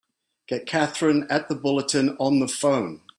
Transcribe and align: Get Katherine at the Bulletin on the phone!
Get 0.47 0.65
Katherine 0.65 1.27
at 1.29 1.47
the 1.47 1.53
Bulletin 1.53 2.17
on 2.17 2.39
the 2.39 2.47
phone! 2.47 3.01